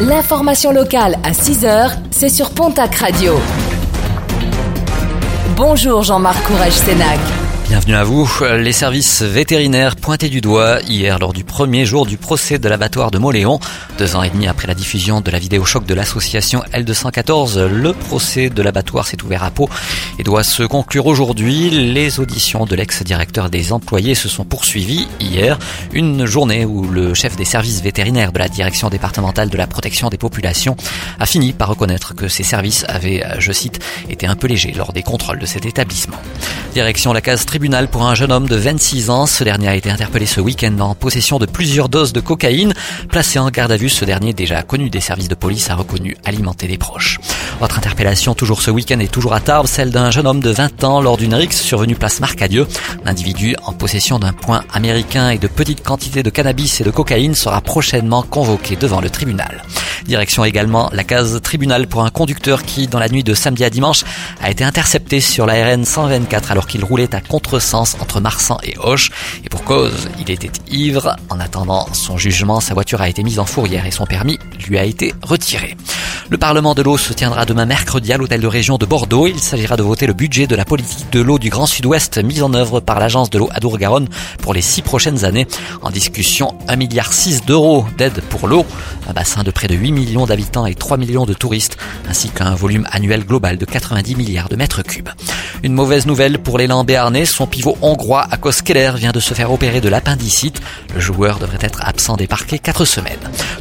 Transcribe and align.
L'information 0.00 0.72
locale 0.72 1.18
à 1.24 1.32
6h, 1.32 1.90
c'est 2.10 2.30
sur 2.30 2.50
Pontac 2.52 2.94
Radio. 2.94 3.34
Bonjour 5.56 6.02
Jean-Marc 6.02 6.42
Courage 6.46 6.72
Sénac. 6.72 7.18
Bienvenue 7.70 7.94
à 7.94 8.02
vous. 8.02 8.28
Les 8.58 8.72
services 8.72 9.22
vétérinaires 9.22 9.94
pointés 9.94 10.28
du 10.28 10.40
doigt 10.40 10.80
hier 10.80 11.20
lors 11.20 11.32
du 11.32 11.44
premier 11.44 11.86
jour 11.86 12.04
du 12.04 12.16
procès 12.16 12.58
de 12.58 12.68
l'abattoir 12.68 13.12
de 13.12 13.18
Moléon. 13.18 13.60
Deux 13.96 14.16
ans 14.16 14.24
et 14.24 14.30
demi 14.30 14.48
après 14.48 14.66
la 14.66 14.74
diffusion 14.74 15.20
de 15.20 15.30
la 15.30 15.38
vidéo 15.38 15.64
choc 15.64 15.86
de 15.86 15.94
l'association 15.94 16.64
L214, 16.74 17.66
le 17.66 17.92
procès 17.92 18.50
de 18.50 18.60
l'abattoir 18.60 19.06
s'est 19.06 19.22
ouvert 19.22 19.44
à 19.44 19.52
Pau 19.52 19.70
et 20.18 20.24
doit 20.24 20.42
se 20.42 20.64
conclure 20.64 21.06
aujourd'hui. 21.06 21.70
Les 21.70 22.18
auditions 22.18 22.66
de 22.66 22.74
l'ex-directeur 22.74 23.50
des 23.50 23.72
employés 23.72 24.16
se 24.16 24.28
sont 24.28 24.44
poursuivies 24.44 25.06
hier. 25.20 25.56
Une 25.92 26.26
journée 26.26 26.64
où 26.64 26.88
le 26.88 27.14
chef 27.14 27.36
des 27.36 27.44
services 27.44 27.82
vétérinaires 27.82 28.32
de 28.32 28.40
la 28.40 28.48
direction 28.48 28.90
départementale 28.90 29.48
de 29.48 29.56
la 29.56 29.68
protection 29.68 30.08
des 30.08 30.18
populations 30.18 30.76
a 31.20 31.26
fini 31.26 31.52
par 31.52 31.68
reconnaître 31.68 32.16
que 32.16 32.26
ses 32.26 32.42
services 32.42 32.84
avaient, 32.88 33.24
je 33.38 33.52
cite, 33.52 33.78
été 34.08 34.26
un 34.26 34.34
peu 34.34 34.48
légers 34.48 34.72
lors 34.76 34.92
des 34.92 35.04
contrôles 35.04 35.38
de 35.38 35.46
cet 35.46 35.66
établissement. 35.66 36.18
Direction 36.72 37.12
la 37.12 37.20
case 37.20 37.46
tribunal 37.46 37.88
pour 37.88 38.06
un 38.06 38.14
jeune 38.14 38.30
homme 38.30 38.48
de 38.48 38.54
26 38.54 39.10
ans. 39.10 39.26
Ce 39.26 39.42
dernier 39.42 39.68
a 39.68 39.74
été 39.74 39.90
interpellé 39.90 40.24
ce 40.24 40.40
week-end 40.40 40.78
en 40.78 40.94
possession 40.94 41.38
de 41.38 41.46
plusieurs 41.46 41.88
doses 41.88 42.12
de 42.12 42.20
cocaïne. 42.20 42.74
Placé 43.08 43.40
en 43.40 43.50
garde 43.50 43.72
à 43.72 43.76
vue, 43.76 43.88
ce 43.88 44.04
dernier, 44.04 44.32
déjà 44.32 44.62
connu 44.62 44.88
des 44.88 45.00
services 45.00 45.28
de 45.28 45.34
police, 45.34 45.68
a 45.68 45.74
reconnu 45.74 46.16
alimenter 46.24 46.68
des 46.68 46.78
proches. 46.78 47.18
Autre 47.60 47.78
interpellation, 47.78 48.34
toujours 48.34 48.62
ce 48.62 48.70
week-end 48.70 48.98
et 49.00 49.08
toujours 49.08 49.34
à 49.34 49.40
Tarbes, 49.40 49.66
celle 49.66 49.90
d'un 49.90 50.10
jeune 50.10 50.26
homme 50.26 50.40
de 50.40 50.50
20 50.50 50.84
ans 50.84 51.00
lors 51.00 51.16
d'une 51.16 51.34
rixe 51.34 51.60
survenue 51.60 51.94
place 51.94 52.20
Marcadieu. 52.20 52.66
L'individu 53.04 53.54
en 53.64 53.72
possession 53.72 54.18
d'un 54.18 54.32
point 54.32 54.64
américain 54.72 55.30
et 55.30 55.38
de 55.38 55.46
petites 55.46 55.82
quantités 55.82 56.22
de 56.22 56.30
cannabis 56.30 56.80
et 56.80 56.84
de 56.84 56.90
cocaïne 56.90 57.34
sera 57.34 57.60
prochainement 57.60 58.22
convoqué 58.22 58.76
devant 58.76 59.00
le 59.00 59.10
tribunal. 59.10 59.62
Direction 60.06 60.44
également 60.44 60.90
la 60.92 61.04
case 61.04 61.40
tribunal 61.42 61.86
pour 61.86 62.04
un 62.04 62.10
conducteur 62.10 62.62
qui, 62.62 62.88
dans 62.88 62.98
la 62.98 63.08
nuit 63.08 63.22
de 63.22 63.34
samedi 63.34 63.64
à 63.64 63.70
dimanche, 63.70 64.04
a 64.40 64.50
été 64.50 64.64
intercepté 64.64 65.20
sur 65.20 65.46
la 65.46 65.64
RN 65.64 65.84
124 65.84 66.50
alors 66.50 66.66
qu'il 66.66 66.84
roulait 66.84 67.14
à 67.14 67.20
contresens 67.20 67.96
entre 68.00 68.20
Marsan 68.20 68.58
et 68.62 68.74
Hoche. 68.78 69.10
Et 69.44 69.48
pour 69.48 69.64
cause, 69.64 70.08
il 70.18 70.30
était 70.30 70.50
ivre. 70.70 71.16
En 71.28 71.38
attendant 71.38 71.86
son 71.92 72.16
jugement, 72.16 72.60
sa 72.60 72.74
voiture 72.74 73.00
a 73.02 73.08
été 73.08 73.22
mise 73.22 73.38
en 73.38 73.46
fourrière 73.46 73.86
et 73.86 73.90
son 73.90 74.06
permis 74.06 74.38
lui 74.66 74.78
a 74.78 74.84
été 74.84 75.14
retiré. 75.22 75.76
Le 76.30 76.38
Parlement 76.38 76.76
de 76.76 76.82
l'eau 76.82 76.96
se 76.96 77.12
tiendra 77.12 77.44
demain 77.44 77.66
mercredi 77.66 78.12
à 78.12 78.16
l'hôtel 78.16 78.40
de 78.40 78.46
région 78.46 78.78
de 78.78 78.86
Bordeaux. 78.86 79.26
Il 79.26 79.40
s'agira 79.40 79.76
de 79.76 79.82
voter 79.82 80.06
le 80.06 80.12
budget 80.12 80.46
de 80.46 80.54
la 80.54 80.64
politique 80.64 81.10
de 81.10 81.20
l'eau 81.20 81.40
du 81.40 81.50
Grand 81.50 81.66
Sud-Ouest 81.66 82.22
mise 82.22 82.44
en 82.44 82.54
œuvre 82.54 82.78
par 82.78 83.00
l'agence 83.00 83.30
de 83.30 83.38
l'eau 83.40 83.48
Adour-Garonne 83.52 84.06
pour 84.40 84.54
les 84.54 84.62
six 84.62 84.82
prochaines 84.82 85.24
années. 85.24 85.48
En 85.82 85.90
discussion, 85.90 86.54
1,6 86.68 86.76
milliard 86.76 87.10
d'euros 87.48 87.84
d'aide 87.98 88.22
pour 88.30 88.46
l'eau, 88.46 88.64
un 89.08 89.12
bassin 89.12 89.42
de 89.42 89.50
près 89.50 89.66
de 89.66 89.74
8 89.74 89.90
millions 89.90 90.24
d'habitants 90.24 90.66
et 90.66 90.76
3 90.76 90.98
millions 90.98 91.26
de 91.26 91.34
touristes, 91.34 91.76
ainsi 92.08 92.28
qu'un 92.28 92.54
volume 92.54 92.86
annuel 92.92 93.24
global 93.24 93.58
de 93.58 93.64
90 93.64 94.14
milliards 94.14 94.48
de 94.48 94.54
mètres 94.54 94.82
cubes. 94.82 95.08
Une 95.64 95.72
mauvaise 95.72 96.06
nouvelle 96.06 96.38
pour 96.38 96.58
l'élan 96.58 96.84
béarnais, 96.84 97.24
son 97.24 97.48
pivot 97.48 97.76
hongrois 97.82 98.24
Akos 98.30 98.62
Keller 98.64 98.92
vient 98.94 99.10
de 99.10 99.18
se 99.18 99.34
faire 99.34 99.50
opérer 99.52 99.80
de 99.80 99.88
l'appendicite. 99.88 100.62
Le 100.94 101.00
joueur 101.00 101.40
devrait 101.40 101.58
être 101.60 101.80
absent 101.82 102.16
des 102.16 102.28
parquets 102.28 102.60
4 102.60 102.84
semaines. 102.84 103.18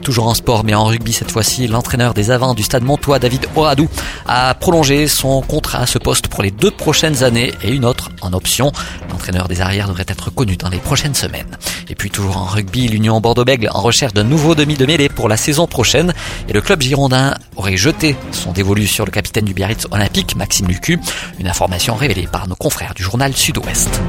Toujours 0.09 0.25
en 0.25 0.33
sport 0.33 0.63
mais 0.63 0.73
en 0.73 0.85
rugby 0.85 1.13
cette 1.13 1.29
fois-ci, 1.29 1.67
l'entraîneur 1.67 2.15
des 2.15 2.31
avants 2.31 2.55
du 2.55 2.63
stade 2.63 2.81
Montois, 2.81 3.19
David 3.19 3.45
Oradou, 3.55 3.87
a 4.25 4.55
prolongé 4.55 5.07
son 5.07 5.43
contrat 5.43 5.81
à 5.81 5.85
ce 5.85 5.99
poste 5.99 6.29
pour 6.29 6.41
les 6.41 6.49
deux 6.49 6.71
prochaines 6.71 7.23
années 7.23 7.53
et 7.63 7.69
une 7.69 7.85
autre 7.85 8.09
en 8.23 8.33
option. 8.33 8.71
L'entraîneur 9.11 9.47
des 9.47 9.61
arrières 9.61 9.87
devrait 9.87 10.07
être 10.07 10.31
connu 10.31 10.57
dans 10.57 10.69
les 10.69 10.79
prochaines 10.79 11.13
semaines. 11.13 11.55
Et 11.89 11.93
puis 11.93 12.09
toujours 12.09 12.37
en 12.37 12.45
rugby, 12.45 12.87
l'Union 12.87 13.21
Bordeaux-Bègles 13.21 13.69
en 13.71 13.81
recherche 13.81 14.13
d'un 14.13 14.23
nouveau 14.23 14.55
demi 14.55 14.73
de 14.73 14.87
mêlée 14.87 15.09
pour 15.09 15.29
la 15.29 15.37
saison 15.37 15.67
prochaine 15.67 16.11
et 16.47 16.53
le 16.53 16.61
club 16.61 16.81
girondin 16.81 17.35
aurait 17.55 17.77
jeté 17.77 18.15
son 18.31 18.51
dévolu 18.51 18.87
sur 18.87 19.05
le 19.05 19.11
capitaine 19.11 19.45
du 19.45 19.53
Biarritz 19.53 19.85
Olympique, 19.91 20.35
Maxime 20.35 20.69
Lucu, 20.69 20.99
une 21.39 21.47
information 21.47 21.93
révélée 21.93 22.25
par 22.25 22.47
nos 22.47 22.55
confrères 22.55 22.95
du 22.95 23.03
journal 23.03 23.35
Sud-Ouest. 23.35 24.01